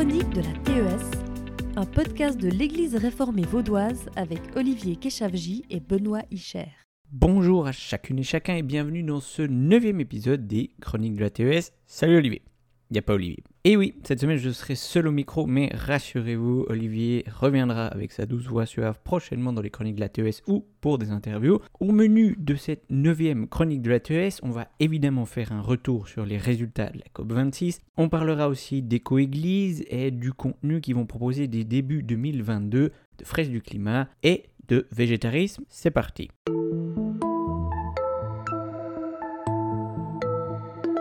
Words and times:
chroniques 0.00 0.30
de 0.30 0.40
la 0.40 0.52
TES, 0.64 1.18
un 1.76 1.84
podcast 1.84 2.40
de 2.40 2.48
l'Église 2.48 2.96
réformée 2.96 3.44
vaudoise 3.44 4.08
avec 4.16 4.40
Olivier 4.56 4.96
Keshavji 4.96 5.66
et 5.68 5.78
Benoît 5.78 6.22
Hicher. 6.30 6.68
Bonjour 7.12 7.66
à 7.66 7.72
chacune 7.72 8.18
et 8.18 8.22
chacun 8.22 8.56
et 8.56 8.62
bienvenue 8.62 9.02
dans 9.02 9.20
ce 9.20 9.42
neuvième 9.42 10.00
épisode 10.00 10.46
des 10.46 10.70
Chroniques 10.80 11.16
de 11.16 11.20
la 11.20 11.28
TES. 11.28 11.74
Salut 11.84 12.16
Olivier. 12.16 12.40
Il 12.88 12.94
n'y 12.94 12.98
a 12.98 13.02
pas 13.02 13.12
Olivier. 13.12 13.44
Et 13.64 13.76
oui, 13.76 13.94
cette 14.04 14.20
semaine 14.20 14.38
je 14.38 14.48
serai 14.48 14.74
seul 14.74 15.06
au 15.06 15.12
micro, 15.12 15.46
mais 15.46 15.70
rassurez-vous, 15.74 16.64
Olivier 16.70 17.26
reviendra 17.30 17.88
avec 17.88 18.10
sa 18.10 18.24
douce 18.24 18.46
voix 18.46 18.64
suave 18.64 18.98
prochainement 19.04 19.52
dans 19.52 19.60
les 19.60 19.68
chroniques 19.68 19.96
de 19.96 20.00
la 20.00 20.08
TES 20.08 20.42
ou 20.46 20.64
pour 20.80 20.96
des 20.96 21.10
interviews. 21.10 21.58
Au 21.78 21.92
menu 21.92 22.36
de 22.38 22.54
cette 22.54 22.84
neuvième 22.88 23.46
chronique 23.48 23.82
de 23.82 23.90
la 23.90 24.00
TES, 24.00 24.40
on 24.42 24.50
va 24.50 24.68
évidemment 24.80 25.26
faire 25.26 25.52
un 25.52 25.60
retour 25.60 26.08
sur 26.08 26.24
les 26.24 26.38
résultats 26.38 26.88
de 26.88 27.00
la 27.00 27.04
COP26. 27.14 27.80
On 27.98 28.08
parlera 28.08 28.48
aussi 28.48 28.80
d'éco-église 28.80 29.84
et 29.88 30.10
du 30.10 30.32
contenu 30.32 30.80
qu'ils 30.80 30.94
vont 30.94 31.04
proposer 31.04 31.46
dès 31.46 31.64
début 31.64 32.02
2022 32.02 32.92
de 33.18 33.24
fraise 33.24 33.50
du 33.50 33.60
climat 33.60 34.08
et 34.22 34.44
de 34.68 34.86
végétarisme. 34.90 35.64
C'est 35.68 35.90
parti. 35.90 36.30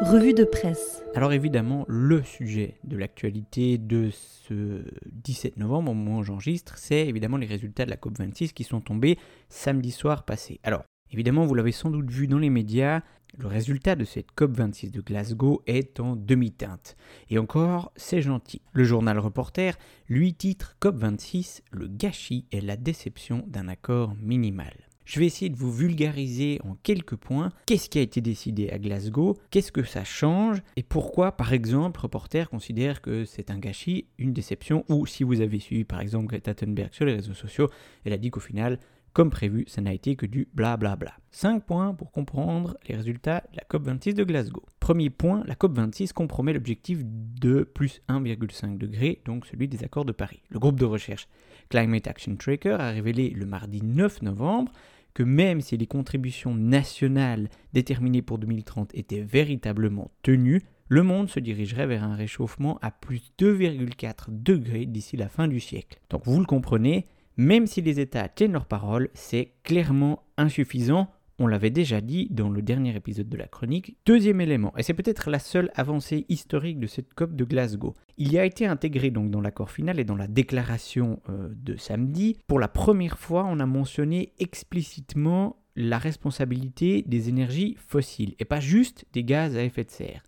Revue 0.02 0.34
de 0.34 0.46
presse. 0.46 1.04
Alors 1.14 1.34
évidemment, 1.34 1.84
le 1.90 2.24
sujet 2.24 2.78
de 2.86 2.96
l'actualité 2.96 3.78
de 3.78 4.10
ce 4.12 4.84
17 5.12 5.58
novembre, 5.58 5.92
au 5.92 5.94
moment 5.94 6.20
où 6.20 6.24
j'enregistre, 6.24 6.78
c'est 6.78 7.06
évidemment 7.06 7.36
les 7.36 7.46
résultats 7.46 7.84
de 7.84 7.90
la 7.90 7.98
COP26 7.98 8.54
qui 8.54 8.64
sont 8.64 8.80
tombés 8.80 9.18
samedi 9.50 9.92
soir 9.92 10.24
passé. 10.24 10.62
Alors, 10.64 10.84
évidemment, 11.12 11.46
vous 11.46 11.54
l'avez 11.54 11.74
sans 11.74 11.92
doute 11.92 12.10
vu 12.10 12.28
dans 12.28 12.40
les 12.40 12.50
médias, 12.50 13.02
le 13.38 13.48
résultat 13.48 13.96
de 13.96 14.06
cette 14.06 14.32
COP26 14.38 14.92
de 14.92 15.02
Glasgow 15.02 15.62
est 15.68 16.00
en 16.00 16.16
demi-teinte. 16.16 16.96
Et 17.30 17.38
encore, 17.38 17.92
c'est 17.98 18.22
gentil. 18.22 18.62
Le 18.72 18.86
journal 18.86 19.20
Reporter 19.20 19.78
lui 20.08 20.34
titre 20.34 20.78
COP26, 20.82 21.62
le 21.72 21.88
gâchis 21.88 22.46
et 22.54 22.62
la 22.62 22.78
déception 22.78 23.44
d'un 23.48 23.68
accord 23.68 24.16
minimal. 24.22 24.74
Je 25.10 25.20
vais 25.20 25.26
essayer 25.26 25.50
de 25.50 25.56
vous 25.56 25.72
vulgariser 25.72 26.60
en 26.64 26.76
quelques 26.84 27.16
points 27.16 27.52
qu'est-ce 27.66 27.90
qui 27.90 27.98
a 27.98 28.02
été 28.04 28.22
décidé 28.22 28.70
à 28.70 28.78
Glasgow, 28.78 29.40
qu'est-ce 29.50 29.72
que 29.72 29.82
ça 29.82 30.04
change? 30.04 30.62
Et 30.76 30.84
pourquoi, 30.84 31.32
par 31.32 31.52
exemple, 31.52 32.00
Reporter 32.00 32.48
considère 32.48 33.02
que 33.02 33.26
c'est 33.26 33.50
un 33.50 33.58
gâchis, 33.58 34.06
une 34.20 34.34
déception, 34.34 34.86
ou 34.88 35.08
si 35.08 35.24
vous 35.24 35.42
avez 35.42 35.58
suivi 35.58 35.84
par 35.84 36.00
exemple 36.00 36.28
Greta 36.28 36.54
Thunberg 36.54 36.94
sur 36.94 37.06
les 37.06 37.16
réseaux 37.16 37.34
sociaux, 37.34 37.72
elle 38.06 38.14
a 38.14 38.20
dit 38.20 38.30
qu'au 38.30 38.40
final, 38.40 38.78
comme 39.12 39.32
prévu, 39.32 39.66
ça 39.68 39.82
n'a 39.82 39.94
été 39.94 40.16
que 40.16 40.28
du 40.28 40.48
blablabla. 40.54 40.96
Bla 40.96 40.96
bla. 40.96 41.14
5 41.32 41.66
points 41.66 41.96
pour 41.96 42.12
comprendre 42.12 42.78
les 42.88 42.96
résultats 42.96 43.44
de 43.52 43.58
la 43.58 43.64
COP26 43.64 44.14
de 44.14 44.24
Glasgow. 44.24 44.64
Premier 44.80 45.10
point, 45.10 45.44
la 45.48 45.56
COP26 45.56 46.14
compromet 46.14 46.54
l'objectif 46.54 47.00
de 47.04 47.64
plus 47.64 48.04
1,5 48.10 48.78
degré, 48.78 49.24
donc 49.26 49.48
celui 49.48 49.68
des 49.68 49.84
accords 49.84 50.06
de 50.06 50.12
Paris. 50.12 50.44
Le 50.50 50.60
groupe 50.60 50.80
de 50.80 50.86
recherche 50.86 51.28
Climate 51.70 52.06
Action 52.06 52.36
Tracker 52.36 52.78
a 52.80 52.92
révélé 52.92 53.32
le 53.32 53.48
mardi 53.48 53.82
9 53.82 54.22
novembre 54.22 54.72
que 55.14 55.24
même 55.24 55.62
si 55.62 55.78
les 55.78 55.88
contributions 55.88 56.56
nationales 56.56 57.50
déterminées 57.74 58.22
pour 58.22 58.38
2030 58.38 58.96
étaient 58.96 59.22
véritablement 59.22 60.12
tenues, 60.24 60.62
le 60.88 61.04
monde 61.04 61.30
se 61.30 61.40
dirigerait 61.40 61.88
vers 61.88 62.04
un 62.04 62.16
réchauffement 62.16 62.80
à 62.82 62.92
plus 62.92 63.32
2,4 63.40 64.26
degrés 64.30 64.86
d'ici 64.86 65.18
la 65.18 65.30
fin 65.30 65.48
du 65.48 65.60
siècle. 65.60 66.00
Donc 66.10 66.24
vous 66.26 66.40
le 66.40 66.46
comprenez, 66.46 67.06
même 67.38 67.68
si 67.68 67.82
les 67.82 68.00
États 68.00 68.28
tiennent 68.28 68.54
leur 68.54 68.66
parole, 68.66 69.10
c'est 69.14 69.54
clairement 69.64 70.24
insuffisant 70.38 71.10
on 71.40 71.48
l'avait 71.48 71.70
déjà 71.70 72.02
dit 72.02 72.28
dans 72.30 72.50
le 72.50 72.62
dernier 72.62 72.96
épisode 72.96 73.30
de 73.30 73.38
la 73.38 73.48
chronique. 73.48 73.96
Deuxième 74.06 74.42
élément, 74.42 74.74
et 74.78 74.84
c'est 74.84 74.94
peut-être 74.94 75.30
la 75.30 75.40
seule 75.40 75.72
avancée 75.74 76.26
historique 76.30 76.80
de 76.80 76.88
cette 76.88 77.14
COP 77.14 77.36
de 77.36 77.46
Glasgow. 77.46 77.96
Il 78.18 78.32
y 78.32 78.38
a 78.38 78.46
été 78.46 78.66
intégré 78.66 79.10
donc 79.10 79.32
dans 79.32 79.42
l'accord 79.42 79.72
final 79.72 80.00
et 80.00 80.04
dans 80.04 80.18
la 80.18 80.28
déclaration 80.28 81.22
euh, 81.30 81.50
de 81.56 81.78
samedi. 81.78 82.38
Pour 82.48 82.60
la 82.60 82.68
première 82.68 83.18
fois, 83.18 83.46
on 83.48 83.60
a 83.60 83.66
mentionné 83.66 84.34
explicitement 84.40 85.56
la 85.76 85.98
responsabilité 85.98 87.04
des 87.08 87.30
énergies 87.30 87.78
fossiles 87.80 88.36
et 88.40 88.46
pas 88.46 88.60
juste 88.60 89.06
des 89.14 89.24
gaz 89.24 89.56
à 89.56 89.64
effet 89.64 89.86
de 89.86 89.92
serre. 89.92 90.24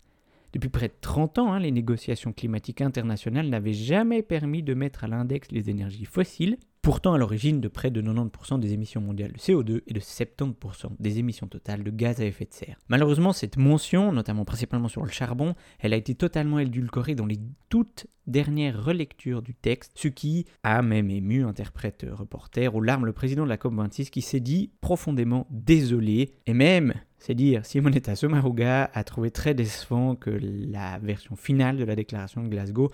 Depuis 0.52 0.68
près 0.68 0.88
de 0.88 0.94
30 1.00 1.38
ans, 1.38 1.52
hein, 1.52 1.60
les 1.60 1.70
négociations 1.70 2.32
climatiques 2.32 2.80
internationales 2.80 3.48
n'avaient 3.48 3.72
jamais 3.72 4.22
permis 4.22 4.62
de 4.62 4.74
mettre 4.74 5.04
à 5.04 5.08
l'index 5.08 5.50
les 5.50 5.70
énergies 5.70 6.04
fossiles, 6.04 6.58
pourtant 6.82 7.14
à 7.14 7.18
l'origine 7.18 7.60
de 7.60 7.68
près 7.68 7.92
de 7.92 8.02
90% 8.02 8.58
des 8.58 8.72
émissions 8.72 9.00
mondiales 9.00 9.32
de 9.32 9.38
CO2 9.38 9.82
et 9.86 9.94
de 9.94 10.00
70% 10.00 10.54
des 10.98 11.18
émissions 11.20 11.46
totales 11.46 11.84
de 11.84 11.90
gaz 11.90 12.20
à 12.20 12.24
effet 12.24 12.44
de 12.44 12.52
serre. 12.52 12.76
Malheureusement, 12.88 13.32
cette 13.32 13.56
mention, 13.56 14.10
notamment 14.12 14.44
principalement 14.44 14.88
sur 14.88 15.04
le 15.04 15.10
charbon, 15.10 15.54
elle 15.78 15.92
a 15.94 15.96
été 15.96 16.16
totalement 16.16 16.58
édulcorée 16.58 17.14
dans 17.14 17.26
les 17.26 17.38
toutes 17.68 18.08
dernières 18.26 18.84
relectures 18.84 19.42
du 19.42 19.54
texte, 19.54 19.92
ce 19.94 20.08
qui 20.08 20.46
a 20.64 20.82
même 20.82 21.08
ému, 21.08 21.44
interprète 21.44 22.04
reporter, 22.10 22.74
aux 22.74 22.80
larmes 22.80 23.06
le 23.06 23.12
président 23.12 23.44
de 23.44 23.48
la 23.48 23.56
COP26 23.56 24.10
qui 24.10 24.22
s'est 24.22 24.40
dit 24.40 24.72
profondément 24.80 25.46
désolé, 25.50 26.34
et 26.46 26.54
même 26.54 26.94
c'est 27.18 27.34
dire, 27.36 27.64
Simonetta 27.64 28.16
Sommaruga 28.16 28.90
a 28.92 29.04
trouvé 29.04 29.30
très 29.30 29.54
décevant 29.54 30.16
que 30.16 30.30
la 30.30 30.98
version 30.98 31.36
finale 31.36 31.76
de 31.76 31.84
la 31.84 31.94
déclaration 31.94 32.42
de 32.42 32.48
Glasgow 32.48 32.90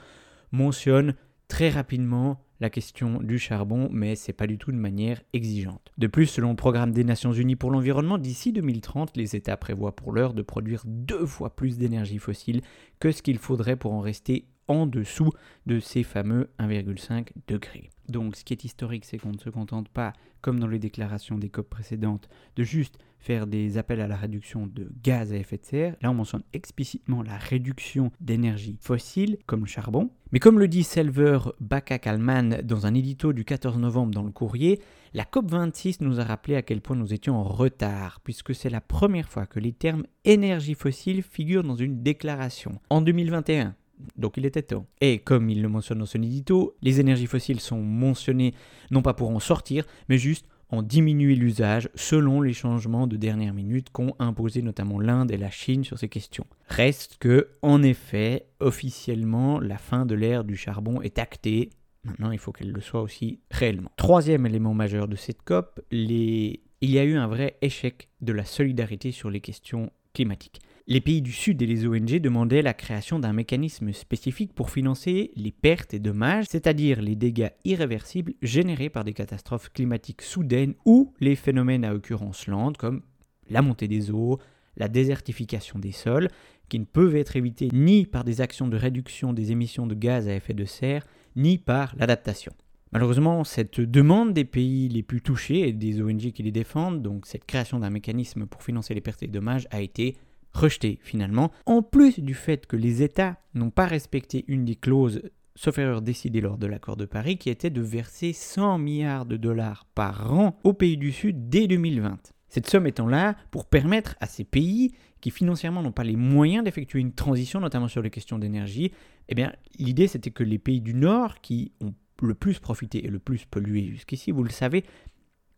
mentionne 0.53 1.15
très 1.49 1.71
rapidement 1.71 2.39
la 2.61 2.71
question 2.71 3.21
du 3.23 3.39
charbon, 3.39 3.89
mais 3.93 4.17
c'est 4.17 4.33
pas 4.33 4.47
du 4.47 4.59
tout 4.59 4.73
de 4.73 4.77
manière 4.77 5.23
exigeante. 5.33 5.93
De 5.99 6.07
plus, 6.07 6.27
selon 6.27 6.51
le 6.51 6.57
programme 6.57 6.93
des 6.93 7.05
Nations 7.05 7.33
Unies 7.33 7.57
pour 7.57 7.71
l'environnement, 7.71 8.19
d'ici 8.19 8.53
2030, 8.53 9.17
les 9.17 9.37
États 9.37 9.57
prévoient 9.57 9.95
pour 9.95 10.13
l'heure 10.13 10.35
de 10.35 10.43
produire 10.43 10.83
deux 10.85 11.27
fois 11.27 11.55
plus 11.55 11.79
d'énergie 11.79 12.19
fossile 12.19 12.63
que 13.01 13.13
ce 13.13 13.23
qu'il 13.23 13.39
faudrait 13.39 13.77
pour 13.77 13.93
en 13.93 14.01
rester 14.01 14.47
en 14.67 14.87
dessous 14.87 15.31
de 15.67 15.81
ces 15.81 16.03
fameux 16.03 16.51
1,5 16.59 17.29
degrés. 17.47 17.91
Donc 18.09 18.37
ce 18.37 18.45
qui 18.45 18.53
est 18.53 18.65
historique, 18.65 19.05
c'est 19.05 19.19
qu'on 19.19 19.33
ne 19.33 19.39
se 19.39 19.51
contente 19.51 19.89
pas, 19.89 20.13
comme 20.41 20.61
dans 20.61 20.67
les 20.67 20.79
déclarations 20.79 21.39
des 21.39 21.49
COP 21.49 21.69
précédentes, 21.69 22.29
de 22.57 22.63
juste 22.63 22.99
faire 23.19 23.47
des 23.47 23.79
appels 23.79 24.01
à 24.01 24.07
la 24.07 24.17
réduction 24.17 24.67
de 24.67 24.91
gaz 25.03 25.33
à 25.33 25.37
effet 25.37 25.59
de 25.59 25.65
serre. 25.65 25.97
Là, 26.01 26.11
on 26.11 26.15
mentionne 26.15 26.45
explicitement 26.53 27.23
la 27.23 27.37
réduction 27.37 28.13
d'énergie 28.21 28.79
fossile, 28.81 29.39
comme 29.47 29.61
le 29.61 29.67
charbon. 29.67 30.11
Mais 30.31 30.39
comme 30.39 30.59
le 30.59 30.69
dit 30.69 30.85
Selver 30.85 31.39
Baka-Kalman 31.61 32.63
dans 32.63 32.87
un 32.87 32.95
édito 32.95 33.33
du 33.33 33.45
14 33.45 33.79
novembre 33.79 34.13
dans 34.13 34.23
le 34.23 34.31
courrier, 34.31 34.81
la 35.15 35.25
COP26 35.25 35.97
nous 36.01 36.21
a 36.21 36.25
rappelé 36.25 36.55
à 36.55 36.63
quel 36.63 36.81
point 36.81 36.97
nous 36.97 37.13
étions 37.13 37.37
en 37.37 37.45
retard, 37.45 38.21
puisque 38.23 38.55
c'est 38.55 38.71
la 38.71 38.81
première 38.81 39.29
fois 39.29 39.47
que 39.47 39.59
les 39.59 39.73
termes 39.73 40.05
énergie 40.25 40.75
fossile 40.75 41.23
figurent 41.23 41.65
dans 41.65 41.77
une 41.77 42.03
déclaration. 42.03 42.79
En 42.91 43.01
2021, 43.01 43.75
donc 44.17 44.37
il 44.37 44.47
était 44.47 44.63
temps. 44.63 44.87
Et 45.01 45.19
comme 45.19 45.51
il 45.51 45.63
le 45.63 45.69
mentionne 45.69 45.99
dans 45.99 46.07
son 46.07 46.23
édito, 46.23 46.77
les 46.83 47.01
énergies 47.01 47.27
fossiles 47.27 47.61
sont 47.61 47.83
mentionnées 47.83 48.55
non 48.91 49.03
pas 49.03 49.15
pour 49.15 49.31
en 49.31 49.41
sortir, 49.41 49.85
mais 50.09 50.19
juste 50.19 50.47
en 50.71 50.83
diminuer 50.83 51.35
l'usage 51.35 51.89
selon 51.95 52.43
les 52.43 52.53
changements 52.53 53.07
de 53.07 53.17
dernière 53.17 53.55
minute 53.55 53.91
qu'ont 53.91 54.15
imposé 54.19 54.61
notamment 54.63 55.01
l'Inde 55.01 55.31
et 55.31 55.39
la 55.39 55.51
Chine 55.51 55.85
sur 55.85 55.99
ces 55.99 56.09
questions. 56.09 56.47
Reste 56.69 57.17
que, 57.19 57.49
en 57.63 57.83
effet, 57.83 58.47
officiellement, 58.61 59.61
la 59.61 59.79
fin 59.79 60.05
de 60.05 60.15
l'ère 60.15 60.45
du 60.45 60.57
charbon 60.57 61.01
est 61.01 61.19
actée. 61.19 61.71
Maintenant, 62.05 62.31
il 62.31 62.39
faut 62.39 62.53
qu'elle 62.53 62.71
le 62.71 62.81
soit 62.81 63.03
aussi 63.03 63.41
réellement. 63.51 63.91
Troisième 63.97 64.47
élément 64.47 64.75
majeur 64.75 65.09
de 65.09 65.17
cette 65.17 65.43
COP, 65.43 65.81
il 65.91 66.59
y 66.83 66.99
a 66.99 67.05
eu 67.05 67.17
un 67.17 67.27
vrai 67.27 67.57
échec 67.63 68.09
de 68.21 68.33
la 68.33 68.45
solidarité 68.45 69.11
sur 69.11 69.31
les 69.31 69.41
questions 69.41 69.91
climatiques. 70.13 70.61
Les 70.91 71.03
pays 71.03 71.21
du 71.21 71.33
Sud 71.33 71.61
et 71.61 71.67
les 71.67 71.87
ONG 71.87 72.19
demandaient 72.19 72.63
la 72.63 72.73
création 72.73 73.19
d'un 73.19 73.35
mécanisme 73.35 73.93
spécifique 73.93 74.55
pour 74.55 74.71
financer 74.71 75.33
les 75.37 75.53
pertes 75.53 75.93
et 75.93 75.99
dommages, 75.99 76.47
c'est-à-dire 76.49 77.03
les 77.03 77.15
dégâts 77.15 77.51
irréversibles 77.67 78.33
générés 78.41 78.89
par 78.89 79.05
des 79.05 79.13
catastrophes 79.13 79.69
climatiques 79.69 80.23
soudaines 80.23 80.73
ou 80.87 81.13
les 81.21 81.37
phénomènes 81.37 81.85
à 81.85 81.93
occurrence 81.93 82.47
lente 82.47 82.79
comme 82.79 83.03
la 83.51 83.61
montée 83.61 83.87
des 83.87 84.11
eaux, 84.11 84.39
la 84.79 84.89
désertification 84.89 85.79
des 85.79 85.93
sols, 85.93 86.31
qui 86.71 86.79
ne 86.79 86.87
peuvent 86.87 87.17
être 87.17 87.37
évités 87.37 87.69
ni 87.71 88.07
par 88.07 88.25
des 88.25 88.41
actions 88.41 88.67
de 88.67 88.79
réduction 88.79 89.35
des 89.35 89.53
émissions 89.53 89.87
de 89.87 89.95
gaz 89.95 90.27
à 90.27 90.35
effet 90.35 90.55
de 90.55 90.65
serre, 90.65 91.07
ni 91.37 91.59
par 91.59 91.95
l'adaptation. 91.99 92.55
Malheureusement, 92.93 93.45
cette 93.45 93.83
demande 93.83 94.33
des 94.33 94.47
pays 94.47 94.89
les 94.89 95.03
plus 95.03 95.21
touchés 95.21 95.69
et 95.69 95.75
des 95.75 96.01
ONG 96.01 96.33
qui 96.33 96.43
les 96.43 96.51
défendent, 96.51 97.03
donc 97.03 97.27
cette 97.27 97.45
création 97.45 97.79
d'un 97.79 97.91
mécanisme 97.91 98.47
pour 98.47 98.63
financer 98.63 98.95
les 98.95 99.03
pertes 99.03 99.23
et 99.23 99.27
dommages, 99.27 99.69
a 99.71 99.83
été 99.83 100.17
rejeté 100.53 100.99
finalement, 101.03 101.51
en 101.67 101.83
plus 101.83 102.21
du 102.21 102.35
fait 102.35 102.67
que 102.67 102.77
les 102.77 103.03
États 103.03 103.39
n'ont 103.55 103.71
pas 103.71 103.87
respecté 103.87 104.45
une 104.49 104.65
des 104.65 104.77
clauses 104.77 105.23
sauf 105.59 105.77
erreur 105.79 106.03
décidée 106.03 106.41
lors 106.41 106.57
de 106.57 106.69
l'accord 106.69 106.97
de 106.97 107.05
Paris, 107.05 107.37
qui 107.37 107.51
était 107.51 107.69
de 107.69 107.81
verser 107.81 108.33
100 108.33 108.79
milliards 108.79 109.27
de 109.27 109.37
dollars 109.37 109.87
par 109.93 110.33
an 110.33 110.57
aux 110.63 110.73
pays 110.73 110.97
du 110.97 111.11
Sud 111.11 111.49
dès 111.49 111.67
2020. 111.67 112.17
Cette 112.49 112.69
somme 112.69 112.87
étant 112.87 113.09
là 113.09 113.35
pour 113.51 113.67
permettre 113.67 114.15
à 114.21 114.27
ces 114.27 114.45
pays 114.45 114.93
qui 115.21 115.33
financièrement 115.33 115.83
n'ont 115.83 115.91
pas 115.91 116.05
les 116.05 116.15
moyens 116.15 116.63
d'effectuer 116.63 117.01
une 117.01 117.13
transition, 117.13 117.59
notamment 117.59 117.89
sur 117.89 118.03
les 118.03 118.11
questions 118.11 118.39
d'énergie, 118.39 118.93
eh 119.29 119.35
bien 119.35 119.53
l'idée 119.81 120.07
c'était 120.07 120.31
que 120.31 120.45
les 120.45 120.59
pays 120.59 120.81
du 120.81 120.95
Nord, 120.95 121.41
qui 121.41 121.73
ont 121.81 121.93
le 122.23 122.35
plus 122.35 122.61
profité 122.61 123.05
et 123.05 123.09
le 123.09 123.19
plus 123.19 123.45
pollué 123.45 123.89
jusqu'ici, 123.89 124.31
vous 124.31 124.45
le 124.45 124.51
savez, 124.51 124.85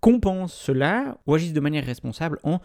compensent 0.00 0.54
cela 0.54 1.18
ou 1.26 1.34
agissent 1.34 1.52
de 1.52 1.60
manière 1.60 1.84
responsable 1.84 2.38
en 2.42 2.60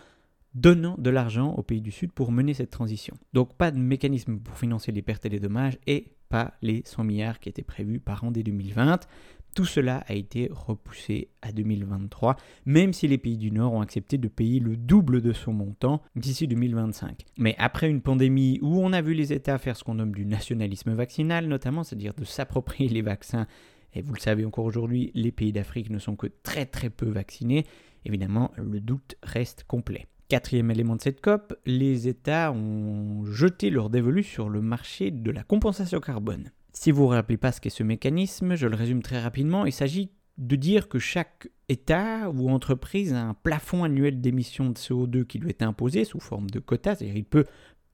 donnant 0.56 0.96
de 0.98 1.10
l'argent 1.10 1.54
aux 1.54 1.63
pays 1.63 1.81
du 1.81 1.92
Sud 1.92 2.12
pour 2.12 2.31
mener 2.31 2.54
cette 2.54 2.72
transition. 2.72 3.16
Donc 3.34 3.56
pas 3.56 3.72
de 3.72 3.78
mécanisme 3.78 4.40
pour 4.40 4.57
financer 4.57 4.92
les 4.92 5.02
pertes 5.02 5.25
et 5.25 5.30
les 5.30 5.40
dommages 5.40 5.78
et 5.86 6.16
pas 6.30 6.54
les 6.62 6.81
100 6.86 7.04
milliards 7.04 7.40
qui 7.40 7.50
étaient 7.50 7.62
prévus 7.62 8.00
par 8.00 8.24
an 8.24 8.31
dès 8.31 8.42
2020. 8.42 9.07
Tout 9.54 9.66
cela 9.66 10.04
a 10.07 10.13
été 10.13 10.50
repoussé 10.52 11.30
à 11.42 11.54
2023, 11.54 12.36
même 12.66 12.92
si 12.92 13.07
les 13.07 13.18
pays 13.18 13.38
du 13.38 13.52
Nord 13.52 13.72
ont 13.72 13.80
accepté 13.80 14.18
de 14.18 14.28
payer 14.28 14.60
le 14.60 14.75
double 14.75 15.22
de 15.22 15.31
son 15.31 15.54
montant 15.54 16.02
d'ici 16.18 16.46
2025. 16.46 17.24
Mais 17.38 17.56
après 17.58 17.90
une 17.90 18.01
pandémie 18.01 18.60
où 18.62 18.81
on 18.81 18.92
a 18.92 19.01
vu 19.01 19.13
les 19.13 19.31
États 19.31 19.58
faire 19.58 19.78
ce 19.78 19.86
qu'on 19.86 19.96
nomme 19.96 20.13
du 20.13 20.25
nationalisme 20.25 20.92
vaccinal, 20.94 21.48
notamment, 21.48 21.86
c'est-à-dire 21.86 22.13
de 22.13 22.25
s'approprier 22.25 22.90
les 22.90 23.01
vaccins, 23.01 23.48
et 23.94 24.01
vous 24.01 24.13
le 24.13 24.19
savez 24.19 24.44
encore 24.44 24.66
aujourd'hui, 24.66 25.12
les 25.13 25.31
pays 25.31 25.54
d'Afrique 25.54 25.90
ne 25.90 26.00
sont 26.00 26.18
que 26.18 26.28
très 26.44 26.66
très 26.66 26.90
peu 26.90 27.08
vaccinés, 27.08 27.66
évidemment, 28.04 28.51
le 28.58 28.81
doute 28.81 29.16
reste 29.24 29.63
complet. 29.63 30.06
Quatrième 30.27 30.72
élément 30.72 30.95
de 30.95 31.01
cette 31.01 31.22
COP, 31.22 31.54
les 31.68 32.07
États 32.07 32.51
ont 32.51 33.25
jeté 33.25 33.69
leur 33.69 33.92
dévolu 33.92 34.24
sur 34.24 34.50
le 34.50 34.60
marché 34.60 35.12
de 35.12 35.30
la 35.30 35.44
compensation 35.44 36.00
carbone. 36.00 36.51
Si 36.74 36.89
vous 36.89 37.01
ne 37.01 37.06
vous 37.06 37.12
rappelez 37.12 37.38
pas 37.38 37.51
ce 37.51 37.62
qu'est 37.62 37.69
ce 37.69 37.83
mécanisme, 37.83 38.56
je 38.56 38.68
le 38.68 38.75
résume 38.75 39.04
très 39.04 39.22
rapidement, 39.22 39.66
il 39.68 39.72
s'agit 39.72 40.10
de 40.38 40.56
dire 40.56 40.89
que 40.89 41.00
chaque 41.00 41.48
État 41.69 42.30
ou 42.31 42.50
entreprise 42.50 43.13
a 43.13 43.22
un 43.22 43.33
plafond 43.36 43.83
annuel 43.83 44.19
d'émissions 44.19 44.69
de 44.69 44.77
CO2 44.77 45.25
qui 45.25 45.38
lui 45.38 45.50
est 45.50 45.62
imposé 45.62 46.06
sous 46.06 46.19
forme 46.19 46.50
de 46.50 46.60
quotas, 46.60 46.95
c'est-à-dire 46.95 47.18
il 47.18 47.25
peut 47.25 47.45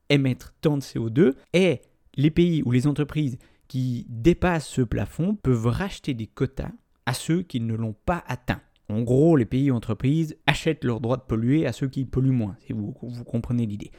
émettre 0.08 0.54
tant 0.60 0.78
de 0.78 0.82
CO2, 0.82 1.34
et 1.52 1.82
les 2.14 2.30
pays 2.30 2.62
ou 2.64 2.70
les 2.70 2.86
entreprises 2.86 3.38
qui 3.68 4.06
dépassent 4.08 4.68
ce 4.68 4.82
plafond 4.82 5.34
peuvent 5.34 5.66
racheter 5.66 6.14
des 6.14 6.26
quotas 6.26 6.72
à 7.06 7.14
ceux 7.14 7.42
qui 7.42 7.60
ne 7.60 7.74
l'ont 7.74 7.96
pas 8.04 8.24
atteint. 8.26 8.60
En 8.92 9.02
gros, 9.02 9.36
les 9.36 9.46
pays 9.46 9.70
ou 9.70 9.74
entreprises 9.74 10.36
achètent 10.46 10.84
leur 10.84 11.00
droit 11.00 11.16
de 11.16 11.22
polluer 11.22 11.66
à 11.66 11.72
ceux 11.72 11.88
qui 11.88 12.04
polluent 12.04 12.30
moins, 12.30 12.56
si 12.66 12.72
vous, 12.72 12.94
vous 13.00 13.24
comprenez 13.24 13.66
l'idée. 13.66 13.90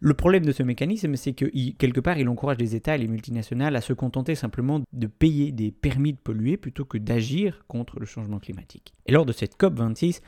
Le 0.00 0.14
problème 0.14 0.46
de 0.46 0.52
ce 0.52 0.62
mécanisme, 0.62 1.16
c'est 1.16 1.32
que 1.32 1.46
quelque 1.72 2.00
part, 2.00 2.18
il 2.18 2.28
encourage 2.28 2.58
les 2.58 2.76
États 2.76 2.94
et 2.94 2.98
les 2.98 3.08
multinationales 3.08 3.74
à 3.74 3.80
se 3.80 3.92
contenter 3.92 4.36
simplement 4.36 4.80
de 4.92 5.06
payer 5.06 5.50
des 5.50 5.72
permis 5.72 6.12
de 6.12 6.18
polluer 6.18 6.56
plutôt 6.56 6.84
que 6.84 6.98
d'agir 6.98 7.64
contre 7.66 7.98
le 7.98 8.06
changement 8.06 8.38
climatique. 8.38 8.94
Et 9.06 9.12
lors 9.12 9.26
de 9.26 9.32
cette 9.32 9.58
COP26, 9.58 10.20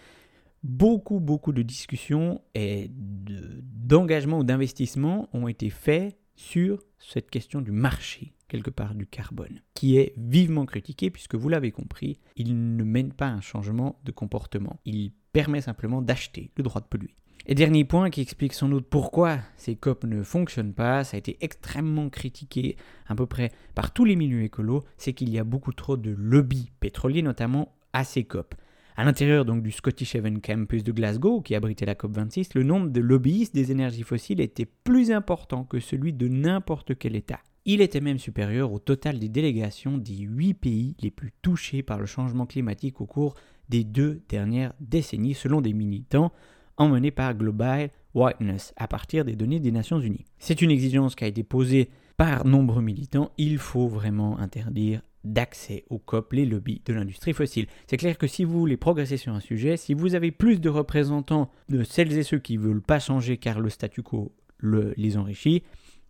beaucoup, 0.64 1.20
beaucoup 1.20 1.52
de 1.52 1.62
discussions 1.62 2.40
et 2.54 2.90
d'engagement 2.90 4.40
ou 4.40 4.44
d'investissement 4.44 5.28
ont 5.32 5.46
été 5.46 5.70
faits 5.70 6.16
sur 6.40 6.82
cette 6.98 7.30
question 7.30 7.60
du 7.60 7.70
marché, 7.70 8.32
quelque 8.48 8.70
part, 8.70 8.94
du 8.94 9.06
carbone, 9.06 9.60
qui 9.74 9.98
est 9.98 10.14
vivement 10.16 10.64
critiqué 10.64 11.10
puisque 11.10 11.34
vous 11.34 11.48
l'avez 11.48 11.70
compris, 11.70 12.18
il 12.34 12.76
ne 12.76 12.82
mène 12.82 13.12
pas 13.12 13.28
un 13.28 13.42
changement 13.42 14.00
de 14.04 14.10
comportement. 14.10 14.80
Il 14.86 15.12
permet 15.32 15.60
simplement 15.60 16.00
d'acheter 16.00 16.50
le 16.56 16.62
droit 16.62 16.80
de 16.80 16.86
polluer. 16.86 17.14
Et 17.46 17.54
dernier 17.54 17.84
point 17.84 18.10
qui 18.10 18.20
explique 18.20 18.54
sans 18.54 18.68
doute 18.68 18.86
pourquoi 18.88 19.38
ces 19.56 19.76
COP 19.76 20.04
ne 20.04 20.22
fonctionnent 20.22 20.74
pas, 20.74 21.04
ça 21.04 21.16
a 21.16 21.18
été 21.18 21.36
extrêmement 21.40 22.08
critiqué 22.08 22.76
à 23.06 23.14
peu 23.14 23.26
près 23.26 23.50
par 23.74 23.92
tous 23.92 24.04
les 24.04 24.16
milieux 24.16 24.42
écolos, 24.42 24.82
c'est 24.96 25.12
qu'il 25.12 25.28
y 25.30 25.38
a 25.38 25.44
beaucoup 25.44 25.72
trop 25.72 25.96
de 25.96 26.10
lobbies 26.10 26.70
pétroliers, 26.80 27.22
notamment 27.22 27.74
à 27.92 28.04
ces 28.04 28.24
COP. 28.24 28.54
À 29.00 29.04
l'intérieur 29.04 29.46
donc 29.46 29.62
du 29.62 29.70
Scottish 29.70 30.14
Haven 30.14 30.42
Campus 30.42 30.84
de 30.84 30.92
Glasgow, 30.92 31.40
qui 31.40 31.54
abritait 31.54 31.86
la 31.86 31.94
COP26, 31.94 32.50
le 32.54 32.64
nombre 32.64 32.90
de 32.90 33.00
lobbyistes 33.00 33.54
des 33.54 33.72
énergies 33.72 34.02
fossiles 34.02 34.42
était 34.42 34.66
plus 34.66 35.10
important 35.10 35.64
que 35.64 35.80
celui 35.80 36.12
de 36.12 36.28
n'importe 36.28 36.98
quel 36.98 37.16
État. 37.16 37.40
Il 37.64 37.80
était 37.80 38.02
même 38.02 38.18
supérieur 38.18 38.74
au 38.74 38.78
total 38.78 39.18
des 39.18 39.30
délégations 39.30 39.96
des 39.96 40.18
huit 40.18 40.52
pays 40.52 40.96
les 41.00 41.10
plus 41.10 41.32
touchés 41.40 41.82
par 41.82 41.98
le 41.98 42.04
changement 42.04 42.44
climatique 42.44 43.00
au 43.00 43.06
cours 43.06 43.36
des 43.70 43.84
deux 43.84 44.20
dernières 44.28 44.74
décennies, 44.80 45.32
selon 45.32 45.62
des 45.62 45.72
militants 45.72 46.30
emmené 46.76 47.10
par 47.10 47.32
Global 47.32 47.88
Whiteness 48.12 48.74
à 48.76 48.86
partir 48.86 49.24
des 49.24 49.34
données 49.34 49.60
des 49.60 49.72
Nations 49.72 49.98
Unies. 49.98 50.26
C'est 50.38 50.60
une 50.60 50.70
exigence 50.70 51.14
qui 51.14 51.24
a 51.24 51.28
été 51.28 51.42
posée 51.42 51.88
par 52.18 52.44
nombreux 52.44 52.82
militants. 52.82 53.32
Il 53.38 53.56
faut 53.56 53.88
vraiment 53.88 54.38
interdire 54.38 55.00
d'accès 55.24 55.84
aux 55.90 55.98
COP 55.98 56.32
les 56.32 56.46
lobbies 56.46 56.82
de 56.84 56.92
l'industrie 56.92 57.32
fossile. 57.32 57.66
C'est 57.86 57.96
clair 57.96 58.18
que 58.18 58.26
si 58.26 58.44
vous 58.44 58.58
voulez 58.58 58.76
progresser 58.76 59.16
sur 59.16 59.34
un 59.34 59.40
sujet, 59.40 59.76
si 59.76 59.94
vous 59.94 60.14
avez 60.14 60.30
plus 60.30 60.60
de 60.60 60.68
représentants 60.68 61.50
de 61.68 61.82
celles 61.82 62.16
et 62.16 62.22
ceux 62.22 62.38
qui 62.38 62.56
ne 62.56 62.62
veulent 62.62 62.82
pas 62.82 63.00
changer 63.00 63.36
car 63.36 63.60
le 63.60 63.70
statu 63.70 64.02
quo 64.02 64.32
les 64.62 65.16
enrichit, 65.16 65.62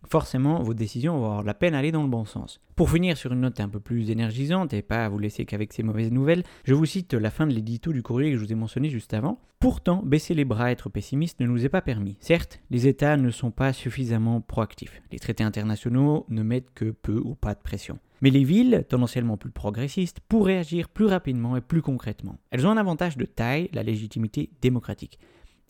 forcément 0.07 0.61
vos 0.61 0.73
décisions 0.73 1.17
vont 1.17 1.25
avoir 1.25 1.43
la 1.43 1.53
peine 1.53 1.73
d'aller 1.73 1.91
dans 1.91 2.03
le 2.03 2.09
bon 2.09 2.25
sens. 2.25 2.59
Pour 2.75 2.89
finir 2.89 3.15
sur 3.17 3.31
une 3.31 3.41
note 3.41 3.59
un 3.59 3.69
peu 3.69 3.79
plus 3.79 4.09
énergisante 4.09 4.73
et 4.73 4.81
pas 4.81 5.05
à 5.05 5.09
vous 5.09 5.19
laisser 5.19 5.45
qu'avec 5.45 5.71
ces 5.73 5.83
mauvaises 5.83 6.11
nouvelles, 6.11 6.43
je 6.63 6.73
vous 6.73 6.85
cite 6.85 7.13
la 7.13 7.29
fin 7.29 7.45
de 7.45 7.53
l'édito 7.53 7.93
du 7.93 8.01
courrier 8.01 8.31
que 8.31 8.37
je 8.37 8.43
vous 8.43 8.51
ai 8.51 8.55
mentionné 8.55 8.89
juste 8.89 9.13
avant. 9.13 9.39
Pourtant, 9.59 10.01
baisser 10.03 10.33
les 10.33 10.45
bras, 10.45 10.71
être 10.71 10.89
pessimiste 10.89 11.39
ne 11.39 11.45
nous 11.45 11.65
est 11.65 11.69
pas 11.69 11.81
permis. 11.81 12.17
Certes, 12.19 12.59
les 12.71 12.87
États 12.87 13.17
ne 13.17 13.29
sont 13.29 13.51
pas 13.51 13.73
suffisamment 13.73 14.41
proactifs. 14.41 15.01
Les 15.11 15.19
traités 15.19 15.43
internationaux 15.43 16.25
ne 16.29 16.41
mettent 16.41 16.73
que 16.73 16.91
peu 16.91 17.21
ou 17.23 17.35
pas 17.35 17.53
de 17.53 17.61
pression. 17.61 17.99
Mais 18.21 18.29
les 18.29 18.43
villes, 18.43 18.85
tendanciellement 18.87 19.37
plus 19.37 19.49
progressistes, 19.49 20.19
pourraient 20.19 20.59
agir 20.59 20.89
plus 20.89 21.05
rapidement 21.05 21.57
et 21.57 21.61
plus 21.61 21.81
concrètement. 21.81 22.37
Elles 22.51 22.67
ont 22.67 22.71
un 22.71 22.77
avantage 22.77 23.17
de 23.17 23.25
taille, 23.25 23.69
la 23.73 23.83
légitimité 23.83 24.51
démocratique. 24.61 25.19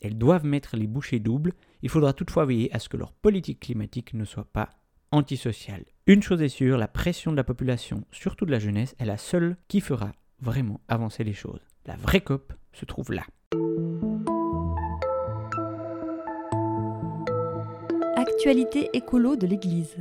Elles 0.02 0.18
doivent 0.18 0.44
mettre 0.44 0.76
les 0.76 0.86
bouchées 0.86 1.20
doubles. 1.20 1.52
Il 1.82 1.88
faudra 1.88 2.12
toutefois 2.12 2.44
veiller 2.44 2.74
à 2.74 2.78
ce 2.78 2.88
que 2.88 2.96
leur 2.96 3.12
politique 3.12 3.60
climatique 3.60 4.14
ne 4.14 4.24
soit 4.24 4.50
pas 4.52 4.70
antisociale. 5.12 5.84
Une 6.06 6.22
chose 6.22 6.42
est 6.42 6.48
sûre, 6.48 6.76
la 6.76 6.88
pression 6.88 7.30
de 7.30 7.36
la 7.36 7.44
population, 7.44 8.04
surtout 8.10 8.44
de 8.44 8.50
la 8.50 8.58
jeunesse, 8.58 8.94
est 8.98 9.04
la 9.04 9.16
seule 9.16 9.56
qui 9.68 9.80
fera 9.80 10.12
vraiment 10.40 10.80
avancer 10.88 11.24
les 11.24 11.32
choses. 11.32 11.60
La 11.86 11.96
vraie 11.96 12.20
COP 12.20 12.52
se 12.72 12.84
trouve 12.84 13.12
là. 13.12 13.22
Actualité 18.16 18.90
écolo 18.92 19.36
de 19.36 19.46
l'Église 19.46 19.96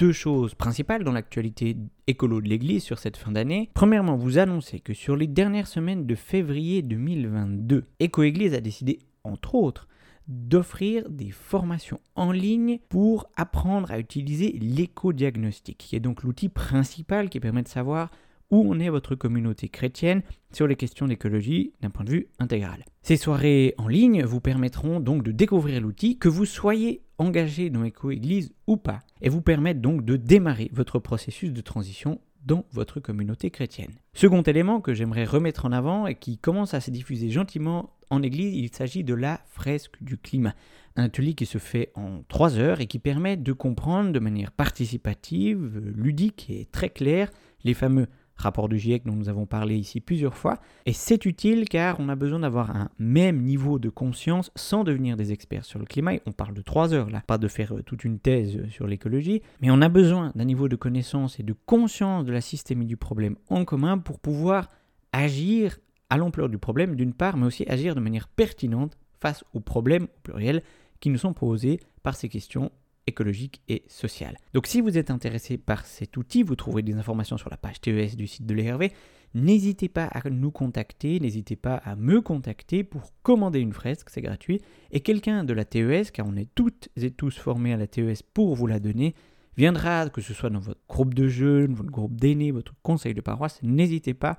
deux 0.00 0.12
choses 0.12 0.54
principales 0.54 1.04
dans 1.04 1.12
l'actualité 1.12 1.76
écolo 2.06 2.40
de 2.40 2.48
l'Église 2.48 2.82
sur 2.82 2.98
cette 2.98 3.18
fin 3.18 3.32
d'année. 3.32 3.68
Premièrement, 3.74 4.16
vous 4.16 4.38
annoncez 4.38 4.80
que 4.80 4.94
sur 4.94 5.14
les 5.14 5.26
dernières 5.26 5.66
semaines 5.66 6.06
de 6.06 6.14
février 6.14 6.80
2022, 6.80 7.84
Éco-Église 8.00 8.54
a 8.54 8.60
décidé 8.62 8.98
entre 9.24 9.54
autres, 9.54 9.88
d'offrir 10.28 11.10
des 11.10 11.30
formations 11.30 12.00
en 12.14 12.32
ligne 12.32 12.78
pour 12.88 13.28
apprendre 13.36 13.90
à 13.90 13.98
utiliser 13.98 14.52
l'éco-diagnostic, 14.52 15.76
qui 15.76 15.96
est 15.96 16.00
donc 16.00 16.22
l'outil 16.22 16.48
principal 16.48 17.28
qui 17.28 17.40
permet 17.40 17.62
de 17.62 17.68
savoir 17.68 18.10
où 18.50 18.70
en 18.72 18.78
est 18.80 18.88
votre 18.88 19.14
communauté 19.14 19.68
chrétienne 19.68 20.22
sur 20.52 20.66
les 20.66 20.76
questions 20.76 21.06
d'écologie 21.06 21.72
d'un 21.80 21.90
point 21.90 22.04
de 22.04 22.10
vue 22.10 22.28
intégral. 22.38 22.84
Ces 23.02 23.16
soirées 23.16 23.74
en 23.78 23.88
ligne 23.88 24.24
vous 24.24 24.40
permettront 24.40 25.00
donc 25.00 25.22
de 25.22 25.32
découvrir 25.32 25.80
l'outil, 25.80 26.18
que 26.18 26.28
vous 26.28 26.46
soyez 26.46 27.02
engagé 27.18 27.70
dans 27.70 27.84
Éco-Église 27.84 28.52
ou 28.66 28.76
pas, 28.76 29.00
et 29.20 29.28
vous 29.28 29.42
permettent 29.42 29.80
donc 29.80 30.04
de 30.04 30.16
démarrer 30.16 30.70
votre 30.72 30.98
processus 30.98 31.52
de 31.52 31.60
transition 31.60 32.20
dans 32.44 32.64
votre 32.72 33.00
communauté 33.00 33.50
chrétienne. 33.50 33.92
Second 34.14 34.42
élément 34.42 34.80
que 34.80 34.94
j'aimerais 34.94 35.24
remettre 35.24 35.66
en 35.66 35.72
avant 35.72 36.06
et 36.06 36.14
qui 36.14 36.38
commence 36.38 36.74
à 36.74 36.80
se 36.80 36.90
diffuser 36.90 37.30
gentiment 37.30 37.90
en 38.08 38.22
Église, 38.22 38.54
il 38.54 38.74
s'agit 38.74 39.04
de 39.04 39.14
la 39.14 39.40
fresque 39.46 40.02
du 40.02 40.16
climat. 40.16 40.54
Un 40.96 41.04
atelier 41.04 41.34
qui 41.34 41.46
se 41.46 41.58
fait 41.58 41.92
en 41.94 42.22
trois 42.28 42.58
heures 42.58 42.80
et 42.80 42.86
qui 42.86 42.98
permet 42.98 43.36
de 43.36 43.52
comprendre 43.52 44.10
de 44.10 44.18
manière 44.18 44.50
participative, 44.50 45.80
ludique 45.94 46.48
et 46.50 46.66
très 46.72 46.88
claire 46.88 47.30
les 47.62 47.74
fameux 47.74 48.08
rapports 48.40 48.68
du 48.68 48.78
GIEC 48.78 49.04
dont 49.04 49.14
nous 49.14 49.28
avons 49.28 49.46
parlé 49.46 49.76
ici 49.76 50.00
plusieurs 50.00 50.36
fois. 50.36 50.58
Et 50.86 50.92
c'est 50.92 51.24
utile 51.26 51.68
car 51.68 51.98
on 52.00 52.08
a 52.08 52.16
besoin 52.16 52.40
d'avoir 52.40 52.74
un 52.74 52.90
même 52.98 53.42
niveau 53.42 53.78
de 53.78 53.88
conscience 53.88 54.50
sans 54.56 54.84
devenir 54.84 55.16
des 55.16 55.32
experts 55.32 55.64
sur 55.64 55.78
le 55.78 55.84
climat. 55.84 56.14
on 56.26 56.32
parle 56.32 56.54
de 56.54 56.62
trois 56.62 56.92
heures 56.94 57.10
là, 57.10 57.22
pas 57.26 57.38
de 57.38 57.48
faire 57.48 57.76
euh, 57.76 57.82
toute 57.82 58.04
une 58.04 58.18
thèse 58.18 58.66
sur 58.68 58.86
l'écologie, 58.86 59.42
mais 59.60 59.70
on 59.70 59.80
a 59.82 59.88
besoin 59.88 60.32
d'un 60.34 60.44
niveau 60.44 60.68
de 60.68 60.76
connaissance 60.76 61.38
et 61.38 61.42
de 61.42 61.54
conscience 61.66 62.24
de 62.24 62.32
la 62.32 62.40
systémie 62.40 62.86
du 62.86 62.96
problème 62.96 63.36
en 63.48 63.64
commun 63.64 63.98
pour 63.98 64.18
pouvoir 64.18 64.70
agir 65.12 65.78
à 66.08 66.16
l'ampleur 66.16 66.48
du 66.48 66.58
problème 66.58 66.96
d'une 66.96 67.14
part, 67.14 67.36
mais 67.36 67.46
aussi 67.46 67.64
agir 67.68 67.94
de 67.94 68.00
manière 68.00 68.28
pertinente 68.28 68.96
face 69.20 69.44
aux 69.54 69.60
problèmes 69.60 70.04
au 70.04 70.20
pluriel 70.22 70.62
qui 70.98 71.10
nous 71.10 71.18
sont 71.18 71.32
posés 71.32 71.80
par 72.02 72.16
ces 72.16 72.28
questions 72.28 72.70
écologiques 73.06 73.62
et 73.68 73.82
sociales. 73.88 74.36
Donc 74.54 74.66
si 74.66 74.80
vous 74.80 74.98
êtes 74.98 75.10
intéressé 75.10 75.58
par 75.58 75.86
cet 75.86 76.16
outil, 76.16 76.42
vous 76.42 76.56
trouverez 76.56 76.82
des 76.82 76.94
informations 76.94 77.36
sur 77.38 77.50
la 77.50 77.56
page 77.56 77.80
TES 77.80 78.16
du 78.16 78.26
site 78.26 78.46
de 78.46 78.54
l'ERV. 78.54 78.88
N'hésitez 79.34 79.88
pas 79.88 80.06
à 80.06 80.28
nous 80.28 80.50
contacter, 80.50 81.20
n'hésitez 81.20 81.56
pas 81.56 81.76
à 81.76 81.94
me 81.94 82.20
contacter 82.20 82.82
pour 82.82 83.12
commander 83.22 83.60
une 83.60 83.72
fresque, 83.72 84.10
c'est 84.10 84.22
gratuit. 84.22 84.60
Et 84.90 85.00
quelqu'un 85.00 85.44
de 85.44 85.52
la 85.52 85.64
TES, 85.64 86.10
car 86.12 86.26
on 86.26 86.36
est 86.36 86.48
toutes 86.54 86.88
et 86.96 87.10
tous 87.10 87.38
formés 87.38 87.72
à 87.72 87.76
la 87.76 87.86
TES 87.86 88.22
pour 88.34 88.56
vous 88.56 88.66
la 88.66 88.80
donner, 88.80 89.14
viendra, 89.56 90.08
que 90.08 90.20
ce 90.20 90.34
soit 90.34 90.50
dans 90.50 90.58
votre 90.58 90.80
groupe 90.88 91.14
de 91.14 91.28
jeunes, 91.28 91.74
votre 91.74 91.90
groupe 91.90 92.16
d'aînés, 92.16 92.50
votre 92.50 92.74
conseil 92.82 93.14
de 93.14 93.20
paroisse, 93.20 93.60
n'hésitez 93.62 94.14
pas 94.14 94.38